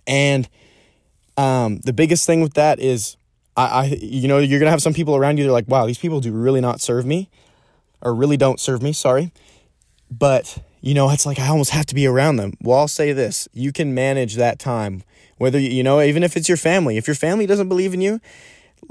And 0.06 0.48
um, 1.36 1.78
the 1.78 1.92
biggest 1.92 2.26
thing 2.26 2.40
with 2.40 2.54
that 2.54 2.78
is 2.78 3.16
I, 3.56 3.64
I 3.64 3.84
you 4.00 4.28
know, 4.28 4.38
you're 4.38 4.60
gonna 4.60 4.70
have 4.70 4.82
some 4.82 4.94
people 4.94 5.16
around 5.16 5.38
you, 5.38 5.44
they're 5.44 5.52
like, 5.52 5.68
wow, 5.68 5.86
these 5.86 5.98
people 5.98 6.20
do 6.20 6.32
really 6.32 6.60
not 6.60 6.80
serve 6.80 7.06
me 7.06 7.30
or 8.02 8.14
really 8.14 8.36
don't 8.36 8.60
serve 8.60 8.82
me, 8.82 8.92
sorry. 8.92 9.32
But, 10.10 10.58
you 10.80 10.94
know, 10.94 11.10
it's 11.10 11.26
like 11.26 11.38
I 11.38 11.48
almost 11.48 11.70
have 11.70 11.86
to 11.86 11.94
be 11.94 12.06
around 12.06 12.36
them. 12.36 12.52
Well, 12.60 12.78
I'll 12.78 12.88
say 12.88 13.12
this 13.12 13.48
you 13.52 13.72
can 13.72 13.94
manage 13.94 14.36
that 14.36 14.58
time, 14.58 15.02
whether, 15.38 15.58
you 15.58 15.82
know, 15.82 16.00
even 16.00 16.22
if 16.22 16.36
it's 16.36 16.48
your 16.48 16.56
family. 16.56 16.96
If 16.96 17.06
your 17.06 17.16
family 17.16 17.46
doesn't 17.46 17.68
believe 17.68 17.94
in 17.94 18.00
you, 18.00 18.20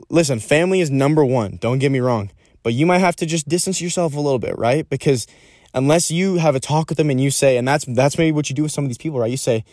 listen, 0.09 0.39
family 0.39 0.81
is 0.81 0.89
number 0.89 1.23
one, 1.23 1.57
don't 1.61 1.79
get 1.79 1.91
me 1.91 1.99
wrong. 1.99 2.31
But 2.63 2.73
you 2.73 2.85
might 2.85 2.99
have 2.99 3.15
to 3.17 3.25
just 3.25 3.47
distance 3.47 3.81
yourself 3.81 4.15
a 4.15 4.19
little 4.19 4.39
bit, 4.39 4.57
right? 4.57 4.89
Because 4.89 5.27
unless 5.73 6.09
you 6.09 6.35
have 6.37 6.55
a 6.55 6.59
talk 6.59 6.89
with 6.89 6.97
them 6.97 7.09
and 7.09 7.19
you 7.19 7.29
say, 7.29 7.57
and 7.57 7.67
that's 7.67 7.85
that's 7.85 8.17
maybe 8.17 8.31
what 8.31 8.49
you 8.49 8.55
do 8.55 8.63
with 8.63 8.71
some 8.71 8.85
of 8.85 8.89
these 8.89 8.97
people, 8.97 9.19
right? 9.19 9.31
You 9.31 9.37
say, 9.37 9.65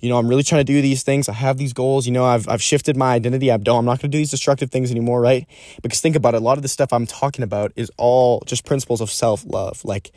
you 0.00 0.08
know, 0.08 0.16
I'm 0.16 0.28
really 0.28 0.44
trying 0.44 0.60
to 0.60 0.72
do 0.72 0.80
these 0.80 1.02
things. 1.02 1.28
I 1.28 1.32
have 1.32 1.58
these 1.58 1.72
goals. 1.72 2.06
You 2.06 2.12
know, 2.12 2.24
I've, 2.24 2.48
I've 2.48 2.62
shifted 2.62 2.96
my 2.96 3.12
identity. 3.14 3.50
I 3.50 3.56
don't, 3.56 3.80
I'm 3.80 3.84
not 3.84 4.00
going 4.00 4.10
to 4.10 4.16
do 4.16 4.18
these 4.18 4.30
destructive 4.30 4.70
things 4.70 4.90
anymore, 4.90 5.20
right? 5.20 5.46
Because 5.82 6.00
think 6.00 6.14
about 6.14 6.34
it. 6.34 6.38
A 6.38 6.44
lot 6.44 6.56
of 6.56 6.62
the 6.62 6.68
stuff 6.68 6.92
I'm 6.92 7.06
talking 7.06 7.42
about 7.42 7.72
is 7.74 7.90
all 7.96 8.42
just 8.46 8.64
principles 8.64 9.00
of 9.00 9.10
self 9.10 9.44
love. 9.44 9.84
Like 9.84 10.12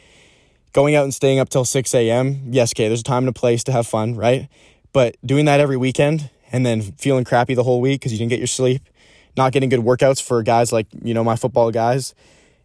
going 0.73 0.95
out 0.95 1.03
and 1.03 1.13
staying 1.13 1.39
up 1.39 1.49
till 1.49 1.65
6 1.65 1.93
a.m. 1.95 2.43
Yes, 2.51 2.71
okay, 2.73 2.87
there's 2.87 3.01
a 3.01 3.03
time 3.03 3.23
and 3.23 3.29
a 3.29 3.33
place 3.33 3.63
to 3.65 3.71
have 3.71 3.87
fun, 3.87 4.15
right? 4.15 4.47
But 4.93 5.15
doing 5.25 5.45
that 5.45 5.59
every 5.59 5.77
weekend 5.77 6.29
and 6.51 6.65
then 6.65 6.81
feeling 6.81 7.23
crappy 7.23 7.53
the 7.53 7.63
whole 7.63 7.81
week 7.81 8.01
because 8.01 8.11
you 8.11 8.17
didn't 8.17 8.29
get 8.29 8.39
your 8.39 8.47
sleep, 8.47 8.81
not 9.37 9.53
getting 9.53 9.69
good 9.69 9.79
workouts 9.79 10.21
for 10.21 10.43
guys 10.43 10.71
like, 10.71 10.87
you 11.01 11.13
know, 11.13 11.23
my 11.23 11.35
football 11.35 11.71
guys 11.71 12.13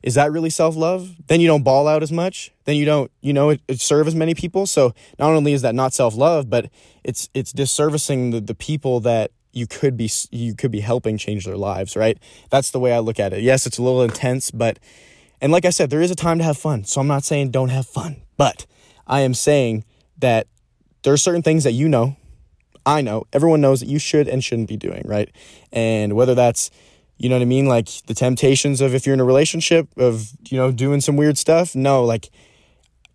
is 0.07 0.15
that 0.15 0.31
really 0.31 0.51
self 0.51 0.77
love? 0.77 1.17
Then 1.27 1.41
you 1.41 1.49
don't 1.49 1.65
ball 1.65 1.89
out 1.89 2.03
as 2.03 2.13
much. 2.13 2.53
Then 2.65 2.77
you 2.77 2.85
don't, 2.85 3.11
you 3.21 3.33
know, 3.33 3.51
it 3.51 3.81
serve 3.81 4.07
as 4.07 4.15
many 4.15 4.35
people. 4.35 4.65
So 4.67 4.95
not 5.19 5.33
only 5.33 5.53
is 5.53 5.63
that 5.63 5.75
not 5.75 5.93
self 5.93 6.15
love, 6.15 6.49
but 6.49 6.71
it's 7.03 7.29
it's 7.35 7.53
disservicing 7.53 8.31
the, 8.31 8.41
the 8.41 8.55
people 8.55 9.01
that 9.01 9.33
you 9.53 9.67
could 9.67 9.97
be 9.97 10.09
you 10.31 10.55
could 10.55 10.71
be 10.71 10.79
helping 10.81 11.19
change 11.19 11.45
their 11.45 11.57
lives. 11.57 11.97
Right? 11.97 12.19
That's 12.51 12.71
the 12.71 12.79
way 12.79 12.93
I 12.93 13.01
look 13.01 13.19
at 13.19 13.33
it. 13.33 13.43
Yes, 13.43 13.67
it's 13.67 13.79
a 13.79 13.83
little 13.83 14.03
intense, 14.03 14.53
but 14.53 14.79
and 15.41 15.51
like 15.51 15.65
I 15.65 15.71
said, 15.71 15.91
there 15.91 16.01
is 16.01 16.13
a 16.13 16.17
time 16.17 16.39
to 16.39 16.45
have 16.45 16.57
fun. 16.57 16.85
So 16.85 17.01
I'm 17.01 17.09
not 17.09 17.25
saying 17.25 17.51
don't 17.51 17.71
have 17.71 17.87
fun, 17.87 18.23
but 18.37 18.65
I 19.09 19.21
am 19.23 19.35
saying 19.35 19.85
that 20.19 20.47
there 21.07 21.13
are 21.13 21.17
certain 21.17 21.43
things 21.43 21.63
that 21.63 21.71
you 21.71 21.89
know, 21.89 22.17
I 22.85 23.01
know, 23.01 23.29
everyone 23.33 23.61
knows 23.61 23.79
that 23.79 23.89
you 23.89 24.01
should 24.01 24.27
and 24.27 24.43
shouldn't 24.43 24.69
be 24.69 24.77
doing. 24.77 25.03
Right? 25.05 25.31
And 25.73 26.15
whether 26.15 26.35
that's 26.35 26.69
you 27.17 27.29
know 27.29 27.37
what 27.37 27.43
I 27.43 27.47
mean? 27.47 27.67
Like 27.67 27.89
the 28.07 28.15
temptations 28.15 28.81
of 28.81 28.93
if 28.93 29.07
you're 29.07 29.15
in 29.15 29.21
a 29.21 29.25
relationship 29.25 29.89
of, 29.97 30.33
you 30.49 30.59
know, 30.59 30.73
doing 30.73 31.01
some 31.01 31.17
weird 31.17 31.39
stuff. 31.39 31.77
No, 31.77 32.05
like 32.05 32.29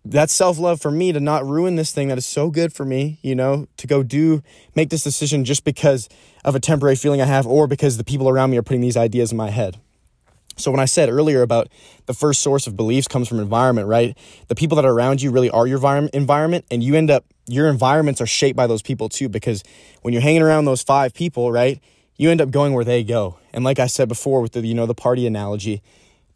that's 0.06 0.32
self 0.32 0.58
love 0.58 0.80
for 0.80 0.90
me 0.90 1.12
to 1.12 1.20
not 1.20 1.44
ruin 1.44 1.76
this 1.76 1.92
thing 1.92 2.08
that 2.08 2.16
is 2.16 2.24
so 2.26 2.50
good 2.50 2.72
for 2.72 2.86
me, 2.86 3.18
you 3.22 3.34
know, 3.34 3.68
to 3.76 3.86
go 3.86 4.02
do, 4.02 4.42
make 4.74 4.88
this 4.88 5.04
decision 5.04 5.44
just 5.44 5.62
because 5.62 6.08
of 6.46 6.54
a 6.54 6.60
temporary 6.60 6.96
feeling 6.96 7.20
I 7.20 7.26
have 7.26 7.46
or 7.46 7.66
because 7.66 7.98
the 7.98 8.04
people 8.04 8.28
around 8.28 8.50
me 8.50 8.56
are 8.56 8.62
putting 8.62 8.80
these 8.80 8.96
ideas 8.96 9.32
in 9.32 9.36
my 9.36 9.50
head. 9.50 9.78
So 10.56 10.70
when 10.70 10.80
I 10.80 10.84
said 10.84 11.08
earlier 11.08 11.42
about 11.42 11.68
the 12.06 12.14
first 12.14 12.42
source 12.42 12.66
of 12.66 12.76
beliefs 12.76 13.08
comes 13.08 13.28
from 13.28 13.40
environment, 13.40 13.88
right? 13.88 14.16
The 14.48 14.54
people 14.54 14.76
that 14.76 14.84
are 14.84 14.92
around 14.92 15.22
you 15.22 15.30
really 15.30 15.50
are 15.50 15.66
your 15.66 15.78
environment 16.12 16.64
and 16.70 16.82
you 16.82 16.94
end 16.94 17.10
up 17.10 17.24
your 17.46 17.68
environments 17.68 18.20
are 18.20 18.26
shaped 18.26 18.56
by 18.56 18.66
those 18.66 18.82
people 18.82 19.08
too 19.08 19.28
because 19.28 19.64
when 20.02 20.12
you're 20.12 20.22
hanging 20.22 20.42
around 20.42 20.64
those 20.64 20.82
five 20.82 21.12
people, 21.12 21.50
right? 21.50 21.80
you 22.16 22.30
end 22.30 22.40
up 22.40 22.50
going 22.50 22.72
where 22.72 22.84
they 22.84 23.02
go. 23.02 23.38
And 23.52 23.64
like 23.64 23.78
I 23.78 23.86
said 23.86 24.08
before 24.08 24.40
with 24.40 24.52
the 24.52 24.64
you 24.64 24.74
know 24.74 24.86
the 24.86 24.94
party 24.94 25.26
analogy, 25.26 25.82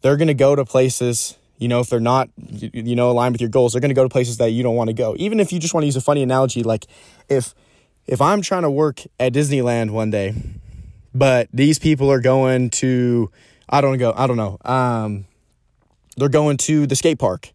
they're 0.01 0.17
going 0.17 0.27
to 0.27 0.33
go 0.33 0.55
to 0.55 0.65
places, 0.65 1.37
you 1.57 1.67
know, 1.67 1.79
if 1.79 1.89
they're 1.89 1.99
not 1.99 2.29
you 2.37 2.95
know 2.95 3.11
aligned 3.11 3.33
with 3.33 3.41
your 3.41 3.49
goals, 3.49 3.71
they're 3.71 3.81
going 3.81 3.89
to 3.89 3.95
go 3.95 4.03
to 4.03 4.09
places 4.09 4.37
that 4.37 4.51
you 4.51 4.63
don't 4.63 4.75
want 4.75 4.89
to 4.89 4.93
go. 4.93 5.15
Even 5.17 5.39
if 5.39 5.51
you 5.53 5.59
just 5.59 5.73
want 5.73 5.83
to 5.83 5.85
use 5.85 5.95
a 5.95 6.01
funny 6.01 6.23
analogy 6.23 6.63
like 6.63 6.85
if 7.29 7.55
if 8.05 8.21
I'm 8.21 8.41
trying 8.41 8.63
to 8.63 8.71
work 8.71 9.01
at 9.19 9.33
Disneyland 9.33 9.91
one 9.91 10.11
day, 10.11 10.33
but 11.13 11.47
these 11.53 11.79
people 11.79 12.11
are 12.11 12.21
going 12.21 12.69
to 12.71 13.31
I 13.69 13.81
don't 13.81 13.97
go, 13.97 14.13
I 14.15 14.27
don't 14.27 14.37
know. 14.37 14.57
Um 14.63 15.25
they're 16.15 16.29
going 16.29 16.57
to 16.57 16.87
the 16.87 16.95
skate 16.95 17.19
park. 17.19 17.51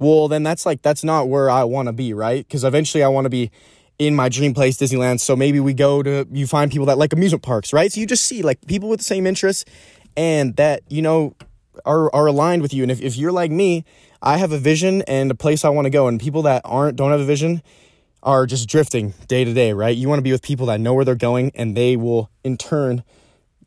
Well, 0.00 0.28
then 0.28 0.42
that's 0.42 0.66
like 0.66 0.82
that's 0.82 1.04
not 1.04 1.28
where 1.28 1.50
I 1.50 1.64
want 1.64 1.86
to 1.86 1.92
be, 1.92 2.12
right? 2.14 2.48
Cuz 2.48 2.64
eventually 2.64 3.02
I 3.02 3.08
want 3.08 3.26
to 3.26 3.30
be 3.30 3.50
in 3.98 4.14
my 4.14 4.28
dream 4.28 4.54
place, 4.54 4.76
Disneyland. 4.76 5.20
So 5.20 5.34
maybe 5.34 5.60
we 5.60 5.74
go 5.74 6.02
to, 6.02 6.26
you 6.30 6.46
find 6.46 6.70
people 6.70 6.86
that 6.86 6.98
like 6.98 7.12
amusement 7.12 7.42
parks, 7.42 7.72
right? 7.72 7.92
So 7.92 8.00
you 8.00 8.06
just 8.06 8.24
see 8.24 8.42
like 8.42 8.64
people 8.66 8.88
with 8.88 9.00
the 9.00 9.04
same 9.04 9.26
interests 9.26 9.64
and 10.16 10.54
that, 10.56 10.82
you 10.88 11.02
know, 11.02 11.34
are, 11.84 12.12
are 12.14 12.26
aligned 12.26 12.62
with 12.62 12.72
you. 12.72 12.82
And 12.82 12.92
if, 12.92 13.00
if 13.00 13.16
you're 13.16 13.32
like 13.32 13.50
me, 13.50 13.84
I 14.22 14.38
have 14.38 14.52
a 14.52 14.58
vision 14.58 15.02
and 15.02 15.30
a 15.30 15.34
place 15.34 15.64
I 15.64 15.68
want 15.68 15.86
to 15.86 15.90
go. 15.90 16.06
And 16.06 16.20
people 16.20 16.42
that 16.42 16.62
aren't, 16.64 16.96
don't 16.96 17.10
have 17.10 17.20
a 17.20 17.24
vision 17.24 17.62
are 18.22 18.46
just 18.46 18.68
drifting 18.68 19.14
day 19.26 19.44
to 19.44 19.52
day, 19.52 19.72
right? 19.72 19.96
You 19.96 20.08
want 20.08 20.18
to 20.18 20.24
be 20.24 20.32
with 20.32 20.42
people 20.42 20.66
that 20.66 20.80
know 20.80 20.94
where 20.94 21.04
they're 21.04 21.14
going 21.14 21.52
and 21.54 21.76
they 21.76 21.96
will 21.96 22.30
in 22.44 22.56
turn 22.56 23.02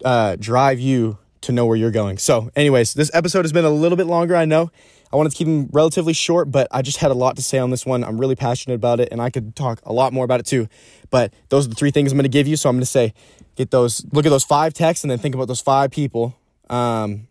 uh, 0.03 0.35
drive 0.37 0.79
you 0.79 1.17
to 1.41 1.51
know 1.51 1.65
where 1.65 1.77
you're 1.77 1.91
going. 1.91 2.17
So, 2.17 2.51
anyways, 2.55 2.93
this 2.93 3.11
episode 3.13 3.43
has 3.43 3.51
been 3.51 3.65
a 3.65 3.69
little 3.69 3.97
bit 3.97 4.07
longer, 4.07 4.35
I 4.35 4.45
know. 4.45 4.71
I 5.11 5.17
wanted 5.17 5.31
to 5.31 5.35
keep 5.35 5.47
them 5.47 5.67
relatively 5.71 6.13
short, 6.13 6.51
but 6.51 6.67
I 6.71 6.81
just 6.81 6.97
had 6.97 7.11
a 7.11 7.15
lot 7.15 7.35
to 7.35 7.41
say 7.41 7.57
on 7.57 7.69
this 7.69 7.85
one. 7.85 8.03
I'm 8.03 8.17
really 8.17 8.35
passionate 8.35 8.75
about 8.75 8.99
it, 8.99 9.09
and 9.11 9.21
I 9.21 9.29
could 9.29 9.55
talk 9.55 9.81
a 9.83 9.91
lot 9.91 10.13
more 10.13 10.23
about 10.23 10.39
it 10.39 10.45
too. 10.45 10.67
But 11.09 11.33
those 11.49 11.65
are 11.65 11.69
the 11.69 11.75
three 11.75 11.91
things 11.91 12.11
I'm 12.11 12.17
going 12.17 12.23
to 12.23 12.29
give 12.29 12.47
you. 12.47 12.55
So 12.55 12.69
I'm 12.69 12.75
going 12.75 12.81
to 12.81 12.85
say, 12.85 13.13
get 13.55 13.71
those, 13.71 14.05
look 14.13 14.25
at 14.25 14.29
those 14.29 14.45
five 14.45 14.73
texts, 14.73 15.03
and 15.03 15.11
then 15.11 15.17
think 15.17 15.35
about 15.35 15.49
those 15.49 15.59
five 15.59 15.91
people. 15.91 16.37
Um, 16.69 17.27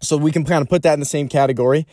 so 0.00 0.16
we 0.16 0.30
can 0.30 0.44
kind 0.44 0.62
of 0.62 0.68
put 0.68 0.82
that 0.84 0.94
in 0.94 1.00
the 1.00 1.06
same 1.06 1.28
category. 1.28 1.86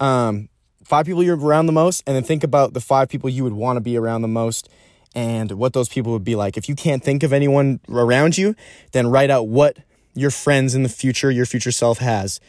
Um, 0.00 0.48
five 0.84 1.04
people 1.04 1.22
you're 1.22 1.36
around 1.36 1.66
the 1.66 1.72
most, 1.72 2.02
and 2.06 2.16
then 2.16 2.22
think 2.22 2.42
about 2.42 2.72
the 2.72 2.80
five 2.80 3.08
people 3.08 3.28
you 3.28 3.44
would 3.44 3.52
want 3.52 3.76
to 3.76 3.82
be 3.82 3.96
around 3.98 4.22
the 4.22 4.28
most 4.28 4.70
and 5.14 5.52
what 5.52 5.72
those 5.72 5.88
people 5.88 6.12
would 6.12 6.24
be 6.24 6.34
like. 6.34 6.56
If 6.56 6.68
you 6.68 6.74
can't 6.74 7.02
think 7.02 7.22
of 7.22 7.32
anyone 7.32 7.80
around 7.88 8.36
you, 8.38 8.54
then 8.92 9.06
write 9.06 9.30
out 9.30 9.48
what 9.48 9.78
your 10.16 10.30
friends 10.30 10.74
in 10.74 10.82
the 10.82 10.88
future, 10.88 11.30
your 11.30 11.46
future 11.46 11.70
self 11.70 11.98
has, 11.98 12.40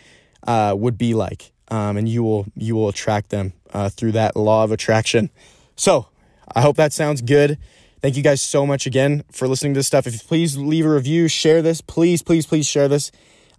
uh, 0.47 0.74
would 0.77 0.97
be 0.97 1.13
like, 1.13 1.51
um, 1.69 1.97
and 1.97 2.07
you 2.07 2.24
will 2.24 2.45
you 2.55 2.75
will 2.75 2.89
attract 2.89 3.29
them 3.29 3.53
uh, 3.74 3.89
through 3.89 4.13
that 4.13 4.36
law 4.36 4.63
of 4.63 4.71
attraction. 4.71 5.29
So 5.75 6.07
I 6.55 6.62
hope 6.62 6.77
that 6.77 6.93
sounds 6.93 7.21
good. 7.21 7.57
Thank 8.01 8.15
you 8.15 8.24
guys 8.24 8.41
so 8.41 8.65
much 8.65 8.86
again 8.86 9.24
for 9.31 9.47
listening 9.47 9.74
to 9.74 9.79
this 9.79 9.88
stuff. 9.88 10.07
If 10.07 10.13
you 10.13 10.19
please 10.19 10.57
leave 10.57 10.86
a 10.86 10.89
review, 10.89 11.27
share 11.27 11.62
this, 11.62 11.81
please, 11.81 12.21
please, 12.21 12.45
please 12.45 12.67
share 12.67 12.88
this. 12.88 13.12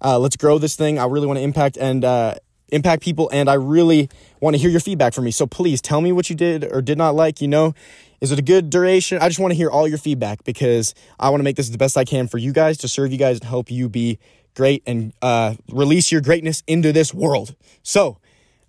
Uh, 0.02 0.18
let's 0.18 0.36
grow 0.36 0.58
this 0.58 0.76
thing. 0.76 0.98
I 0.98 1.06
really 1.06 1.26
want 1.26 1.38
to 1.38 1.42
impact 1.42 1.76
and 1.76 2.04
uh, 2.04 2.36
impact 2.68 3.02
people, 3.02 3.28
and 3.32 3.50
I 3.50 3.54
really 3.54 4.08
want 4.40 4.54
to 4.54 4.58
hear 4.58 4.70
your 4.70 4.80
feedback 4.80 5.12
from 5.12 5.24
me. 5.24 5.32
So 5.32 5.46
please 5.46 5.82
tell 5.82 6.00
me 6.00 6.12
what 6.12 6.30
you 6.30 6.36
did 6.36 6.64
or 6.64 6.80
did 6.80 6.96
not 6.96 7.14
like. 7.14 7.40
You 7.40 7.48
know, 7.48 7.74
is 8.20 8.32
it 8.32 8.38
a 8.38 8.42
good 8.42 8.70
duration? 8.70 9.18
I 9.20 9.28
just 9.28 9.40
want 9.40 9.52
to 9.52 9.56
hear 9.56 9.70
all 9.70 9.87
your 9.87 9.98
feedback 9.98 10.44
because 10.44 10.94
I 11.18 11.30
want 11.30 11.40
to 11.40 11.44
make 11.44 11.56
this 11.56 11.68
the 11.68 11.78
best 11.78 11.96
I 11.96 12.04
can 12.04 12.28
for 12.28 12.38
you 12.38 12.52
guys 12.52 12.78
to 12.78 12.88
serve 12.88 13.12
you 13.12 13.18
guys 13.18 13.38
and 13.40 13.48
help 13.48 13.70
you 13.70 13.88
be 13.88 14.18
great 14.54 14.82
and 14.87 15.12
uh, 15.22 15.54
release 15.70 16.10
your 16.10 16.20
greatness 16.20 16.62
into 16.66 16.92
this 16.92 17.14
world. 17.14 17.54
So, 17.82 18.18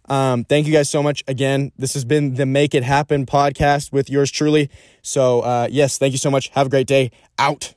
um, 0.08 0.44
thank 0.44 0.66
you 0.66 0.74
guys 0.74 0.90
so 0.90 1.04
much 1.04 1.24
again. 1.28 1.72
This 1.78 1.94
has 1.94 2.04
been 2.04 2.36
the 2.36 2.46
Make 2.46 2.74
It 2.74 2.84
Happen 2.84 3.26
podcast 3.26 3.92
with 3.92 4.10
yours 4.10 4.32
truly. 4.32 4.70
So, 5.02 5.42
uh, 5.42 5.68
yes, 5.70 5.98
thank 5.98 6.14
you 6.14 6.18
so 6.18 6.32
much. 6.32 6.50
Have 6.50 6.68
a 6.68 6.70
great 6.70 6.88
day. 6.88 7.12
Out. 7.38 7.74